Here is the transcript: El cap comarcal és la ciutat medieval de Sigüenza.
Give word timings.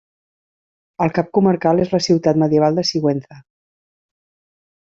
El 1.05 1.13
cap 1.17 1.29
comarcal 1.39 1.83
és 1.85 1.93
la 1.97 2.01
ciutat 2.07 2.41
medieval 2.45 2.81
de 2.81 2.87
Sigüenza. 2.93 3.41